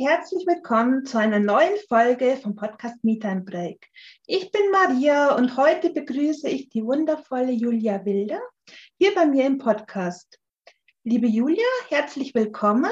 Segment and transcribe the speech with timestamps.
[0.00, 3.86] herzlich willkommen zu einer neuen Folge vom Podcast Meet and Break.
[4.26, 8.40] Ich bin Maria und heute begrüße ich die wundervolle Julia Wilder
[8.98, 10.38] hier bei mir im Podcast.
[11.04, 12.90] Liebe Julia, herzlich willkommen.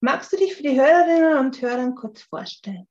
[0.00, 2.88] Magst du dich für die Hörerinnen und Hörer kurz vorstellen?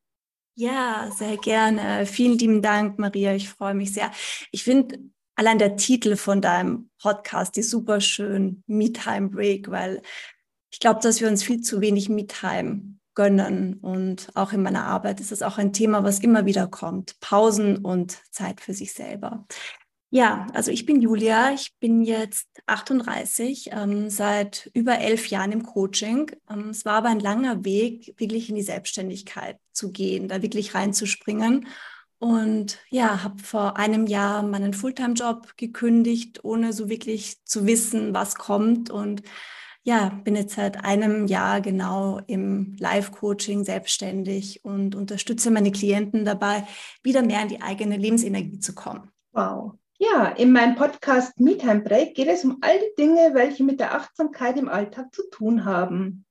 [0.56, 2.06] Ja, sehr gerne.
[2.06, 3.36] Vielen lieben Dank, Maria.
[3.36, 4.12] Ich freue mich sehr.
[4.54, 4.98] Ich finde
[5.36, 10.02] allein der Titel von deinem Podcast ist super schön, Me Time Break, weil
[10.72, 13.74] ich glaube, dass wir uns viel zu wenig Me-Time gönnen.
[13.74, 17.20] Und auch in meiner Arbeit ist das auch ein Thema, was immer wieder kommt.
[17.20, 19.46] Pausen und Zeit für sich selber.
[20.10, 25.64] Ja, also ich bin Julia, ich bin jetzt 38, ähm, seit über elf Jahren im
[25.64, 26.32] Coaching.
[26.50, 30.74] Ähm, es war aber ein langer Weg, wirklich in die Selbstständigkeit zu gehen, da wirklich
[30.74, 31.68] reinzuspringen.
[32.20, 38.36] Und ja, habe vor einem Jahr meinen Fulltime-Job gekündigt, ohne so wirklich zu wissen, was
[38.36, 38.90] kommt.
[38.90, 39.24] Und
[39.84, 46.68] ja, bin jetzt seit einem Jahr genau im Live-Coaching selbstständig und unterstütze meine Klienten dabei,
[47.02, 49.10] wieder mehr in die eigene Lebensenergie zu kommen.
[49.32, 49.74] Wow.
[49.98, 53.80] Ja, in meinem Podcast Me Time Break geht es um all die Dinge, welche mit
[53.80, 56.26] der Achtsamkeit im Alltag zu tun haben.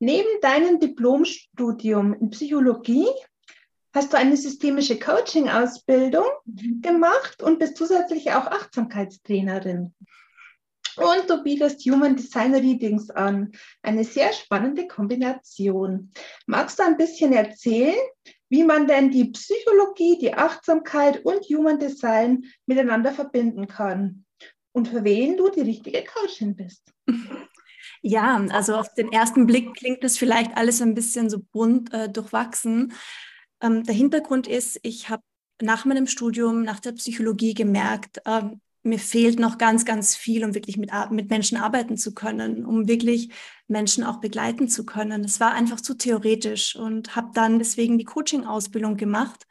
[0.00, 3.06] Neben deinem Diplomstudium in Psychologie
[3.92, 6.82] hast du eine systemische Coaching-Ausbildung mhm.
[6.82, 9.94] gemacht und bist zusätzlich auch Achtsamkeitstrainerin.
[10.96, 13.52] Und du bietest Human Design Readings an.
[13.82, 16.12] Eine sehr spannende Kombination.
[16.46, 17.98] Magst du ein bisschen erzählen,
[18.48, 24.24] wie man denn die Psychologie, die Achtsamkeit und Human Design miteinander verbinden kann?
[24.72, 26.82] Und für wen du die richtige Coachin bist?
[28.06, 32.10] Ja, also auf den ersten Blick klingt das vielleicht alles ein bisschen so bunt äh,
[32.10, 32.92] durchwachsen.
[33.62, 35.22] Ähm, der Hintergrund ist, ich habe
[35.62, 40.54] nach meinem Studium, nach der Psychologie gemerkt, ähm, mir fehlt noch ganz, ganz viel, um
[40.54, 43.30] wirklich mit, mit Menschen arbeiten zu können, um wirklich
[43.66, 45.24] Menschen auch begleiten zu können.
[45.24, 49.46] Es war einfach zu theoretisch und habe dann deswegen die Coaching-Ausbildung gemacht.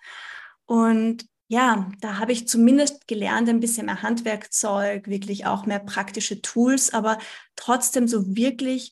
[0.66, 6.41] Und ja, da habe ich zumindest gelernt, ein bisschen mehr Handwerkzeug, wirklich auch mehr praktische
[6.41, 7.17] Tools, aber
[7.55, 8.91] trotzdem so wirklich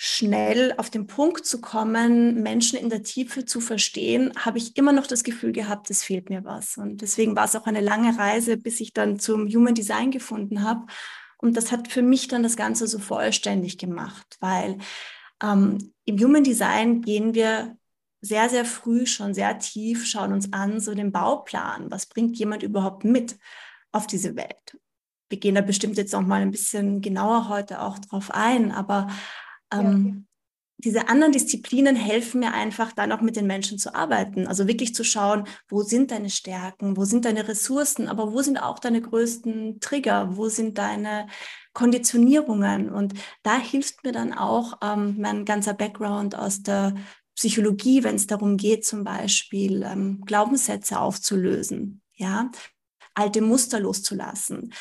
[0.00, 4.92] schnell auf den Punkt zu kommen, Menschen in der Tiefe zu verstehen, habe ich immer
[4.92, 6.76] noch das Gefühl gehabt, es fehlt mir was.
[6.76, 10.62] Und deswegen war es auch eine lange Reise, bis ich dann zum Human Design gefunden
[10.62, 10.86] habe.
[11.38, 14.78] Und das hat für mich dann das Ganze so vollständig gemacht, weil
[15.42, 17.76] ähm, im Human Design gehen wir
[18.20, 21.90] sehr, sehr früh schon sehr tief, schauen uns an, so den Bauplan.
[21.90, 23.36] Was bringt jemand überhaupt mit
[23.90, 24.78] auf diese Welt?
[25.28, 29.08] Wir gehen da bestimmt jetzt noch mal ein bisschen genauer heute auch drauf ein, aber
[29.72, 30.28] ähm, ja.
[30.80, 34.46] Diese anderen Disziplinen helfen mir einfach, dann auch mit den Menschen zu arbeiten.
[34.46, 38.58] Also wirklich zu schauen, wo sind deine Stärken, wo sind deine Ressourcen, aber wo sind
[38.58, 41.26] auch deine größten Trigger, wo sind deine
[41.72, 42.90] Konditionierungen.
[42.90, 46.94] Und da hilft mir dann auch ähm, mein ganzer Background aus der
[47.34, 52.52] Psychologie, wenn es darum geht, zum Beispiel ähm, Glaubenssätze aufzulösen, ja,
[53.14, 54.72] alte Muster loszulassen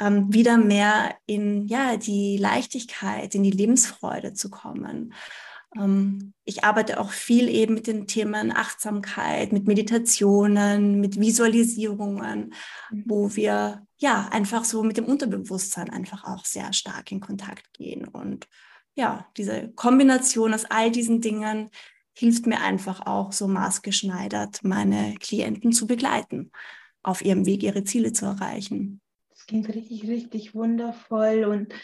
[0.00, 5.12] ähm, wieder mehr in ja, die Leichtigkeit, in die Lebensfreude zu kommen.
[5.76, 12.54] Ähm, ich arbeite auch viel eben mit den Themen Achtsamkeit, mit Meditationen, mit Visualisierungen,
[12.90, 13.04] mhm.
[13.06, 18.06] wo wir ja einfach so mit dem Unterbewusstsein einfach auch sehr stark in Kontakt gehen.
[18.06, 18.46] Und
[18.94, 21.70] ja, diese Kombination aus all diesen Dingen
[22.16, 26.50] hilft mir einfach auch so maßgeschneidert, meine Klienten zu begleiten,
[27.02, 29.00] auf ihrem Weg ihre Ziele zu erreichen
[29.48, 31.44] klingt richtig, richtig wundervoll.
[31.44, 31.74] Und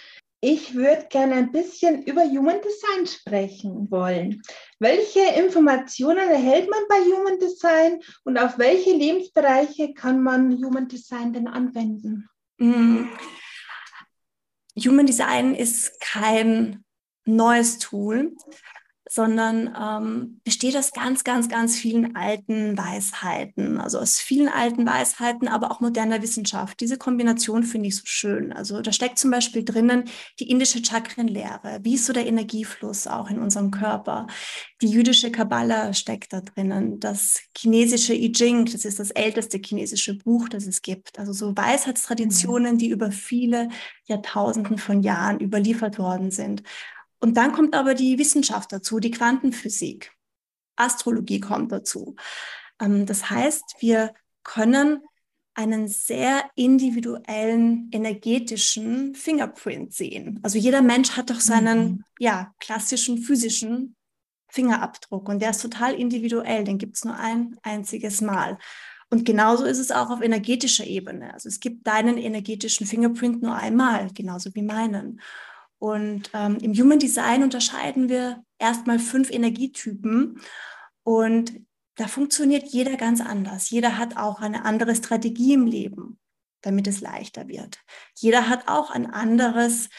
[0.40, 4.42] ich würde gerne ein bisschen über Human Design sprechen wollen.
[4.78, 11.32] Welche Informationen erhält man bei Human Design und auf welche Lebensbereiche kann man Human Design
[11.32, 12.28] denn anwenden?
[12.58, 13.06] Mm.
[14.78, 16.84] Human Design ist kein
[17.24, 18.36] neues Tool,
[19.08, 25.46] sondern ähm, besteht aus ganz, ganz, ganz vielen alten Weisheiten, also aus vielen alten Weisheiten,
[25.46, 26.80] aber auch moderner Wissenschaft.
[26.80, 28.52] Diese Kombination finde ich so schön.
[28.52, 30.04] Also da steckt zum Beispiel drinnen
[30.40, 34.26] die indische Chakrenlehre, wie ist so der Energiefluss auch in unserem Körper.
[34.80, 40.14] Die jüdische Kabbala steckt da drinnen, das chinesische I Ching, das ist das älteste chinesische
[40.14, 41.18] Buch, das es gibt.
[41.18, 43.68] Also so Weisheitstraditionen, die über viele
[44.06, 46.62] Jahrtausenden von Jahren überliefert worden sind.
[47.24, 50.12] Und dann kommt aber die Wissenschaft dazu, die Quantenphysik.
[50.76, 52.16] Astrologie kommt dazu.
[52.78, 54.12] Ähm, das heißt, wir
[54.42, 55.00] können
[55.54, 60.38] einen sehr individuellen energetischen Fingerprint sehen.
[60.42, 62.04] Also jeder Mensch hat doch seinen mhm.
[62.18, 63.96] ja, klassischen physischen
[64.48, 68.58] Fingerabdruck und der ist total individuell, den gibt es nur ein einziges Mal.
[69.08, 71.32] Und genauso ist es auch auf energetischer Ebene.
[71.32, 75.22] Also es gibt deinen energetischen Fingerprint nur einmal, genauso wie meinen.
[75.84, 80.40] Und ähm, im Human Design unterscheiden wir erstmal fünf Energietypen.
[81.02, 81.60] Und
[81.96, 83.68] da funktioniert jeder ganz anders.
[83.68, 86.18] Jeder hat auch eine andere Strategie im Leben,
[86.62, 87.80] damit es leichter wird.
[88.16, 89.90] Jeder hat auch ein anderes,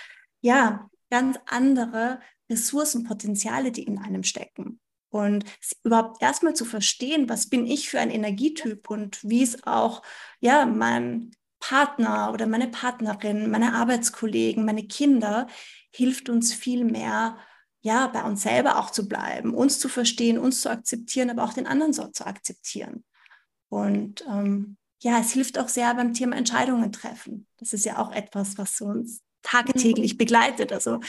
[0.42, 4.80] ja, ganz andere Ressourcenpotenziale, die in einem stecken.
[5.10, 5.46] Und
[5.84, 10.02] überhaupt erstmal zu verstehen, was bin ich für ein Energietyp und wie es auch,
[10.40, 11.30] ja, mein
[11.68, 15.48] Partner oder meine Partnerin, meine Arbeitskollegen, meine Kinder,
[15.92, 17.38] hilft uns viel mehr,
[17.82, 21.54] ja, bei uns selber auch zu bleiben, uns zu verstehen, uns zu akzeptieren, aber auch
[21.54, 23.04] den anderen so zu akzeptieren.
[23.70, 27.48] Und ähm, ja, es hilft auch sehr beim Thema Entscheidungen treffen.
[27.58, 30.72] Das ist ja auch etwas, was uns tagtäglich begleitet.
[30.72, 31.00] Also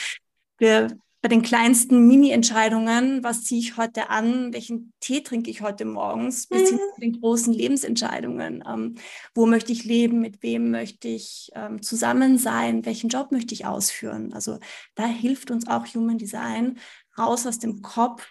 [0.57, 5.85] wir bei den kleinsten Mini-Entscheidungen, was ziehe ich heute an, welchen Tee trinke ich heute
[5.85, 8.63] morgens, bis hin zu den großen Lebensentscheidungen.
[8.67, 8.95] Ähm,
[9.35, 13.67] wo möchte ich leben, mit wem möchte ich ähm, zusammen sein, welchen Job möchte ich
[13.67, 14.33] ausführen.
[14.33, 14.59] Also
[14.95, 16.79] da hilft uns auch Human Design
[17.19, 18.27] raus aus dem Kopf,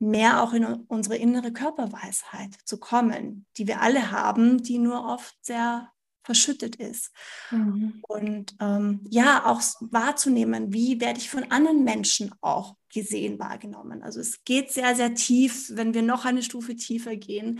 [0.00, 5.36] mehr auch in unsere innere Körperweisheit zu kommen, die wir alle haben, die nur oft
[5.42, 5.92] sehr
[6.30, 7.10] verschüttet ist.
[7.50, 8.04] Mhm.
[8.06, 14.04] Und ähm, ja, auch wahrzunehmen, wie werde ich von anderen Menschen auch gesehen, wahrgenommen.
[14.04, 17.58] Also es geht sehr, sehr tief, wenn wir noch eine Stufe tiefer gehen.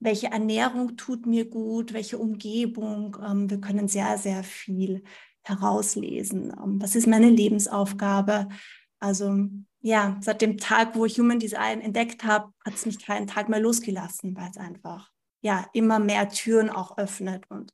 [0.00, 3.16] Welche Ernährung tut mir gut, welche Umgebung.
[3.24, 5.04] Ähm, wir können sehr, sehr viel
[5.42, 6.52] herauslesen.
[6.60, 8.48] Ähm, was ist meine Lebensaufgabe?
[8.98, 9.46] Also
[9.80, 13.48] ja, seit dem Tag, wo ich Human Design entdeckt habe, hat es mich keinen Tag
[13.48, 15.08] mehr losgelassen, weil es einfach
[15.40, 17.72] ja immer mehr Türen auch öffnet und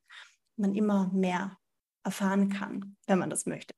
[0.56, 1.58] man immer mehr
[2.04, 3.74] erfahren kann, wenn man das möchte.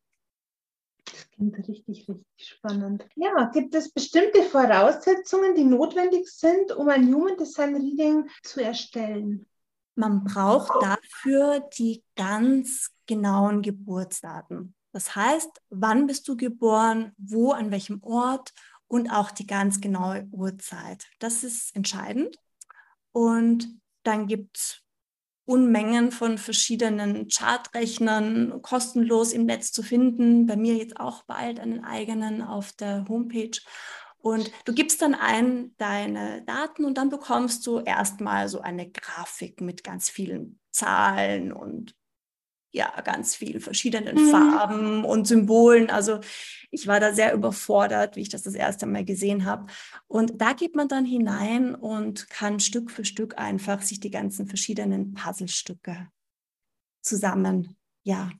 [1.04, 3.06] Das klingt richtig, richtig spannend.
[3.14, 9.46] Ja, gibt es bestimmte Voraussetzungen, die notwendig sind, um ein Human Design Reading zu erstellen?
[9.94, 14.74] Man braucht dafür die ganz genauen Geburtsdaten.
[14.92, 18.52] Das heißt, wann bist du geboren, wo, an welchem Ort
[18.88, 21.06] und auch die ganz genaue Uhrzeit.
[21.18, 22.38] Das ist entscheidend.
[23.12, 23.68] Und
[24.02, 24.82] dann gibt es
[25.46, 30.46] Unmengen von verschiedenen Chartrechnern kostenlos im Netz zu finden.
[30.46, 33.58] Bei mir jetzt auch bald einen eigenen auf der Homepage.
[34.18, 39.60] Und du gibst dann ein deine Daten und dann bekommst du erstmal so eine Grafik
[39.60, 41.94] mit ganz vielen Zahlen und
[42.72, 44.30] ja, ganz vielen verschiedenen mhm.
[44.30, 45.90] Farben und Symbolen.
[45.90, 46.20] Also
[46.70, 49.66] ich war da sehr überfordert, wie ich das das erste Mal gesehen habe.
[50.06, 54.46] Und da geht man dann hinein und kann Stück für Stück einfach sich die ganzen
[54.46, 56.08] verschiedenen Puzzlestücke
[57.00, 58.30] zusammen, ja,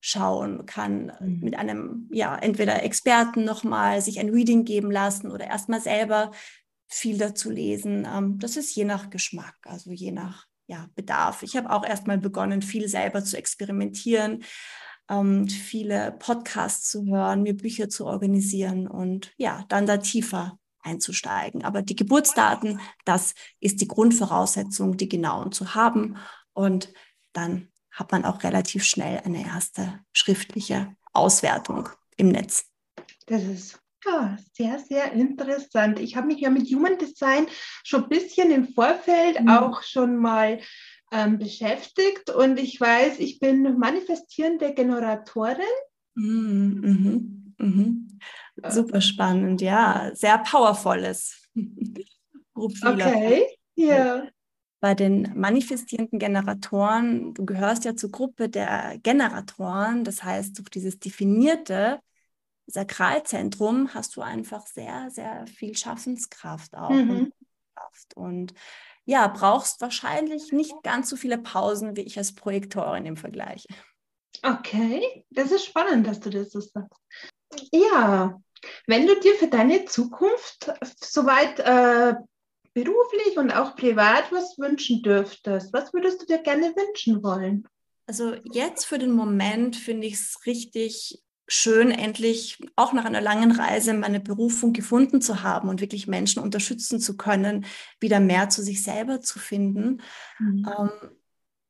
[0.00, 1.40] schauen, kann mhm.
[1.40, 6.30] mit einem, ja, entweder Experten nochmal sich ein Reading geben lassen oder erstmal selber
[6.86, 8.06] viel dazu lesen.
[8.10, 11.42] Ähm, das ist je nach Geschmack, also je nach ja, Bedarf.
[11.42, 14.44] Ich habe auch erstmal begonnen, viel selber zu experimentieren,
[15.08, 21.64] ähm, viele Podcasts zu hören, mir Bücher zu organisieren und ja, dann da tiefer einzusteigen.
[21.64, 26.16] Aber die Geburtsdaten, das ist die Grundvoraussetzung, die genauen zu haben.
[26.52, 26.92] Und
[27.32, 32.66] dann hat man auch relativ schnell eine erste schriftliche Auswertung im Netz.
[33.26, 35.98] Das ist ja, sehr, sehr interessant.
[35.98, 37.46] Ich habe mich ja mit Human Design
[37.82, 39.48] schon ein bisschen im Vorfeld mhm.
[39.48, 40.60] auch schon mal
[41.12, 45.62] ähm, beschäftigt und ich weiß, ich bin manifestierende Generatorin.
[46.14, 48.18] Mhm, mhm, mhm.
[48.68, 51.48] Super spannend, ja, sehr powervolles.
[52.54, 54.28] Okay, ja.
[54.80, 60.98] Bei den manifestierenden Generatoren, du gehörst ja zur Gruppe der Generatoren, das heißt, durch dieses
[60.98, 62.00] definierte
[62.66, 66.90] Sakralzentrum hast du einfach sehr, sehr viel Schaffenskraft auch.
[66.90, 67.32] Mhm.
[68.14, 68.54] Und
[69.04, 73.66] ja, brauchst wahrscheinlich nicht ganz so viele Pausen wie ich als Projektorin im Vergleich.
[74.42, 77.00] Okay, das ist spannend, dass du das so sagst.
[77.72, 78.40] Ja,
[78.86, 82.14] wenn du dir für deine Zukunft soweit äh,
[82.72, 87.68] beruflich und auch privat was wünschen dürftest, was würdest du dir gerne wünschen wollen?
[88.06, 93.52] Also jetzt für den Moment finde ich es richtig schön, endlich auch nach einer langen
[93.52, 97.66] Reise meine Berufung gefunden zu haben und wirklich Menschen unterstützen zu können,
[98.00, 100.00] wieder mehr zu sich selber zu finden.
[100.38, 100.66] Mhm.
[100.78, 100.90] Ähm,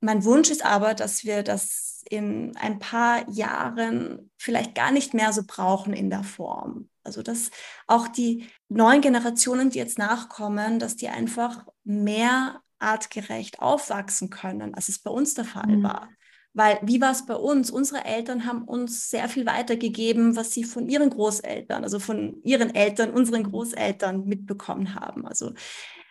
[0.01, 5.33] mein Wunsch ist aber, dass wir das in ein paar Jahren vielleicht gar nicht mehr
[5.33, 6.89] so brauchen in der Form.
[7.03, 7.51] Also dass
[7.87, 14.89] auch die neuen Generationen, die jetzt nachkommen, dass die einfach mehr artgerecht aufwachsen können, als
[14.89, 15.83] es bei uns der Fall mhm.
[15.83, 16.09] war.
[16.55, 17.71] Weil wie war es bei uns?
[17.71, 22.75] Unsere Eltern haben uns sehr viel weitergegeben, was sie von ihren Großeltern, also von ihren
[22.75, 25.27] Eltern, unseren Großeltern mitbekommen haben.
[25.27, 25.53] Also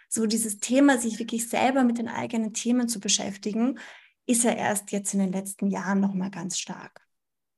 [0.09, 3.79] so dieses Thema, sich wirklich selber mit den eigenen Themen zu beschäftigen,
[4.25, 7.01] ist ja erst jetzt in den letzten Jahren nochmal ganz stark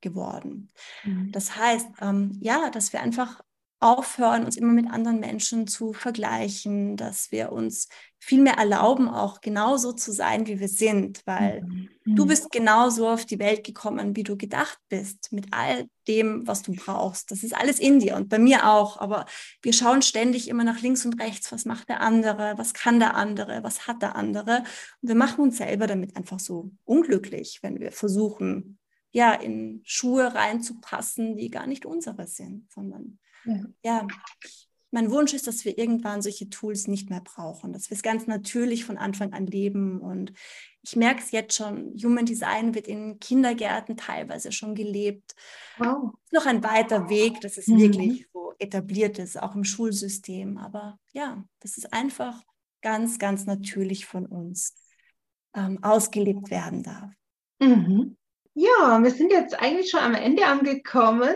[0.02, 0.72] geworden.
[1.04, 1.32] Mhm.
[1.32, 3.42] Das heißt, ähm, ja, dass wir einfach
[3.80, 9.42] aufhören, uns immer mit anderen Menschen zu vergleichen, dass wir uns viel mehr erlauben, auch
[9.42, 11.90] genauso zu sein, wie wir sind, weil mhm.
[12.06, 12.28] du mhm.
[12.28, 16.74] bist genauso auf die Welt gekommen, wie du gedacht bist, mit all dem, was du
[16.74, 17.30] brauchst.
[17.30, 19.26] Das ist alles in dir und bei mir auch, aber
[19.62, 23.16] wir schauen ständig immer nach links und rechts, was macht der andere, was kann der
[23.16, 24.64] andere, was hat der andere
[25.02, 28.80] und wir machen uns selber damit einfach so unglücklich, wenn wir versuchen,
[29.12, 33.20] ja, in Schuhe reinzupassen, die gar nicht unsere sind, sondern
[33.84, 34.08] ja.
[34.92, 38.28] mein Wunsch ist, dass wir irgendwann solche Tools nicht mehr brauchen, dass wir es ganz
[38.28, 40.00] natürlich von Anfang an leben.
[40.00, 40.34] Und
[40.82, 45.36] ich merke es jetzt schon, Human Design wird in Kindergärten teilweise schon gelebt.
[45.78, 46.14] Wow.
[46.24, 47.80] Ist noch ein weiter Weg, dass es mhm.
[47.80, 50.58] wirklich so etabliert ist, auch im Schulsystem.
[50.58, 52.42] Aber ja, das ist einfach
[52.82, 54.76] ganz, ganz natürlich von uns
[55.56, 57.10] ähm, ausgelebt werden darf.
[57.60, 58.18] Mhm.
[58.54, 61.36] Ja, wir sind jetzt eigentlich schon am Ende angekommen.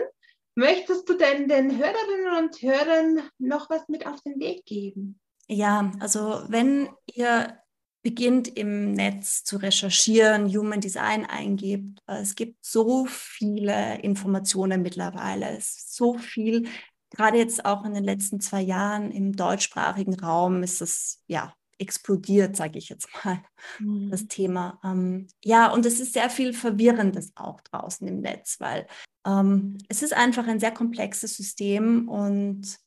[0.60, 5.18] Möchtest du denn den Hörerinnen und Hörern noch was mit auf den Weg geben?
[5.48, 7.58] Ja, also wenn ihr
[8.02, 15.48] beginnt im Netz zu recherchieren, Human Design eingibt, äh, es gibt so viele Informationen mittlerweile,
[15.48, 16.68] es ist so viel,
[17.08, 22.56] gerade jetzt auch in den letzten zwei Jahren im deutschsprachigen Raum ist es ja explodiert,
[22.56, 23.42] sage ich jetzt mal,
[23.78, 24.10] mhm.
[24.10, 24.78] das Thema.
[24.84, 28.86] Ähm, ja, und es ist sehr viel Verwirrendes auch draußen im Netz, weil
[29.26, 32.78] ähm, es ist einfach ein sehr komplexes System und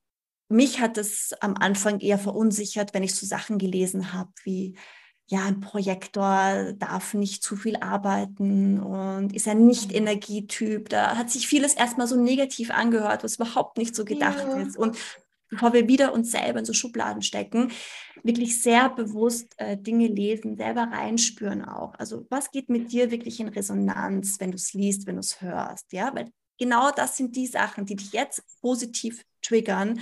[0.49, 4.77] mich hat es am Anfang eher verunsichert, wenn ich so Sachen gelesen habe wie,
[5.27, 10.89] ja, ein Projektor darf nicht zu viel arbeiten und ist ein Nicht-Energietyp.
[10.89, 14.57] Da hat sich vieles erstmal so negativ angehört, was überhaupt nicht so gedacht ja.
[14.57, 14.77] ist.
[14.77, 14.97] Und
[15.53, 17.71] bevor wir wieder uns selber in so Schubladen stecken,
[18.23, 21.93] wirklich sehr bewusst äh, Dinge lesen, selber reinspüren auch.
[21.95, 25.41] Also was geht mit dir wirklich in Resonanz, wenn du es liest, wenn du es
[25.41, 26.13] hörst, ja?
[26.15, 29.99] Weil genau das sind die Sachen, die dich jetzt positiv triggern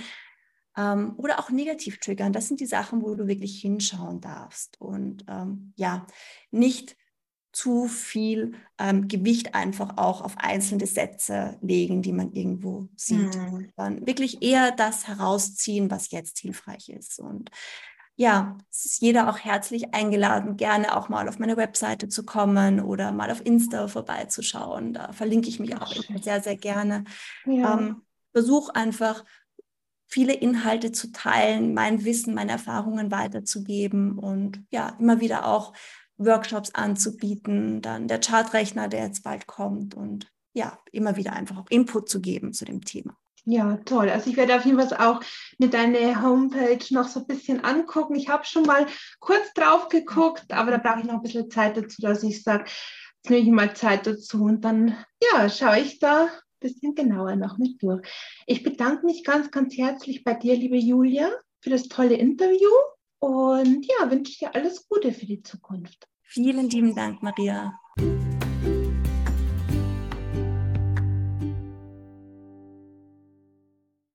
[0.76, 2.32] ähm, oder auch negativ triggern.
[2.32, 6.06] Das sind die Sachen, wo du wirklich hinschauen darfst und ähm, ja,
[6.50, 6.96] nicht
[7.52, 13.36] zu viel ähm, Gewicht einfach auch auf einzelne Sätze legen, die man irgendwo sieht.
[13.36, 13.70] Mhm.
[13.76, 17.20] Dann wirklich eher das herausziehen, was jetzt hilfreich ist.
[17.20, 17.50] Und
[18.16, 22.80] ja, es ist jeder auch herzlich eingeladen, gerne auch mal auf meine Webseite zu kommen
[22.80, 24.92] oder mal auf Insta vorbeizuschauen.
[24.94, 27.04] Da verlinke ich mich auch immer sehr, sehr gerne.
[27.46, 27.78] Ja.
[27.78, 29.24] Ähm, versuch einfach
[30.06, 35.72] viele Inhalte zu teilen, mein Wissen, meine Erfahrungen weiterzugeben und ja, immer wieder auch
[36.18, 41.70] Workshops anzubieten, dann der Chartrechner, der jetzt bald kommt und ja, immer wieder einfach auch
[41.70, 43.16] Input zu geben zu dem Thema.
[43.44, 44.08] Ja, toll.
[44.08, 45.20] Also ich werde auf jeden Fall auch
[45.58, 48.14] mit deiner Homepage noch so ein bisschen angucken.
[48.14, 48.86] Ich habe schon mal
[49.18, 52.64] kurz drauf geguckt, aber da brauche ich noch ein bisschen Zeit dazu, dass ich sage,
[52.64, 54.96] jetzt nehme ich mal Zeit dazu und dann
[55.32, 58.06] ja, schaue ich da ein bisschen genauer noch mit durch.
[58.46, 61.28] Ich bedanke mich ganz, ganz herzlich bei dir, liebe Julia,
[61.60, 62.70] für das tolle Interview
[63.22, 66.08] und ja, wünsche dir alles Gute für die Zukunft.
[66.22, 67.78] Vielen lieben Dank, Maria.